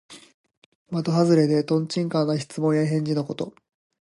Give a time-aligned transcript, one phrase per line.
[0.89, 3.53] まとはずれで、とんちんかんな質問や返事のこと。